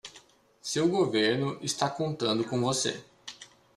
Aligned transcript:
Seu 0.63 0.89
governo 0.89 1.59
está 1.61 1.87
contando 1.87 2.43
com 2.43 2.59
você. 2.59 3.03